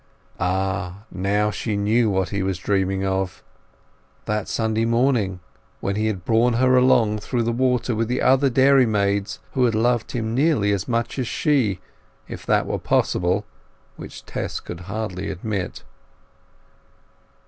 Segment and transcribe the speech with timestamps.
[0.39, 1.03] Ah!
[1.11, 5.41] now she knew what he was dreaming of—that Sunday morning
[5.79, 9.75] when he had borne her along through the water with the other dairymaids, who had
[9.75, 11.81] loved him nearly as much as she,
[12.27, 13.45] if that were possible,
[13.95, 15.83] which Tess could hardly admit.